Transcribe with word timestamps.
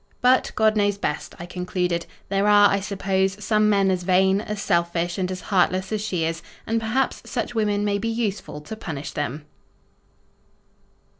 But, 0.19 0.51
God 0.55 0.75
knows 0.75 0.97
best, 0.97 1.35
I 1.37 1.45
concluded. 1.45 2.07
There 2.29 2.47
are, 2.47 2.71
I 2.71 2.79
suppose, 2.79 3.37
some 3.45 3.69
men 3.69 3.91
as 3.91 4.01
vain, 4.01 4.41
as 4.41 4.59
selfish, 4.59 5.19
and 5.19 5.29
as 5.31 5.41
heartless 5.41 5.91
as 5.91 6.01
she 6.03 6.25
is, 6.25 6.41
and, 6.65 6.79
perhaps, 6.79 7.21
such 7.23 7.53
women 7.53 7.85
may 7.85 7.99
be 7.99 8.09
useful 8.09 8.61
to 8.61 8.75
punish 8.75 9.11
them. 9.11 9.45